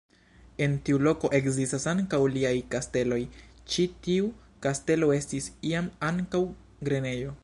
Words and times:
En 0.67 0.71
tiu 0.87 0.99
loko 1.07 1.29
ekzistas 1.39 1.85
ankaŭ 1.91 2.19
aliaj 2.29 2.55
kasteloj, 2.75 3.19
ĉi 3.73 3.87
tiu 4.07 4.31
kastelo 4.67 5.11
estis 5.19 5.51
iam 5.73 5.95
ankaŭ 6.13 6.45
grenejo. 6.89 7.35